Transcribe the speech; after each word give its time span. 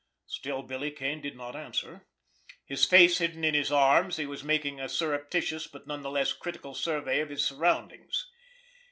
Still 0.25 0.63
Billy 0.63 0.89
Kane 0.89 1.21
did 1.21 1.37
not 1.37 1.55
answer. 1.55 2.07
His 2.65 2.85
face 2.85 3.19
hidden 3.19 3.43
in 3.43 3.53
his 3.53 3.71
arms, 3.71 4.17
he 4.17 4.25
was 4.25 4.43
making 4.43 4.79
a 4.79 4.89
surreptitious, 4.89 5.67
but 5.67 5.85
none 5.85 6.01
the 6.01 6.09
less 6.09 6.33
critical, 6.33 6.73
survey 6.73 7.19
of 7.19 7.29
his 7.29 7.45
surroundings. 7.45 8.25